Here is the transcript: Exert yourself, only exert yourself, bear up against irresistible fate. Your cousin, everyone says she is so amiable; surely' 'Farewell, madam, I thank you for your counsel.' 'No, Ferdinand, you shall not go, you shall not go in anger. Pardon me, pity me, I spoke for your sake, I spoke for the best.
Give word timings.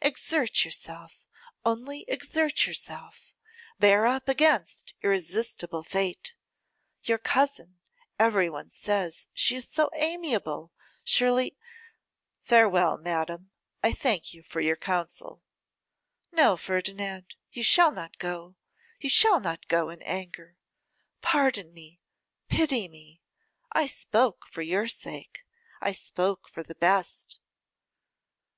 Exert 0.00 0.64
yourself, 0.64 1.22
only 1.66 2.06
exert 2.08 2.66
yourself, 2.66 3.34
bear 3.78 4.06
up 4.06 4.26
against 4.26 4.94
irresistible 5.02 5.82
fate. 5.82 6.34
Your 7.02 7.18
cousin, 7.18 7.78
everyone 8.18 8.70
says 8.70 9.26
she 9.34 9.54
is 9.54 9.68
so 9.68 9.90
amiable; 9.94 10.72
surely' 11.04 11.58
'Farewell, 12.44 12.96
madam, 12.96 13.50
I 13.82 13.92
thank 13.92 14.32
you 14.32 14.42
for 14.42 14.62
your 14.62 14.76
counsel.' 14.76 15.42
'No, 16.32 16.56
Ferdinand, 16.56 17.34
you 17.50 17.62
shall 17.62 17.90
not 17.92 18.16
go, 18.16 18.56
you 18.98 19.10
shall 19.10 19.40
not 19.40 19.68
go 19.68 19.90
in 19.90 20.00
anger. 20.04 20.56
Pardon 21.20 21.74
me, 21.74 22.00
pity 22.48 22.88
me, 22.88 23.20
I 23.72 23.84
spoke 23.88 24.46
for 24.50 24.62
your 24.62 24.88
sake, 24.88 25.44
I 25.82 25.92
spoke 25.92 26.48
for 26.48 26.62
the 26.62 26.76
best. 26.76 27.40